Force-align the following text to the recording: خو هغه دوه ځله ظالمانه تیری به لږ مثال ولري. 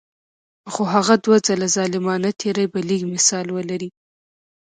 خو 0.71 0.81
هغه 0.93 1.15
دوه 1.25 1.37
ځله 1.47 1.67
ظالمانه 1.75 2.29
تیری 2.41 2.65
به 2.71 2.79
لږ 2.89 3.01
مثال 3.13 3.47
ولري. 3.51 3.89